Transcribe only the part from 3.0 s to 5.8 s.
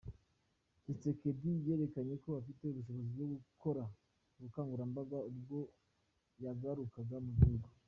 bwo gukora ubukangurambaga ubwo